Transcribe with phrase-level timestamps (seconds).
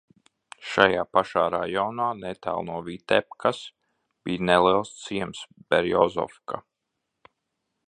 [0.69, 3.61] Šajā pašā rajonā, netālu no Vitebkas,
[4.29, 6.63] bija neliels ciems– Berjozovka.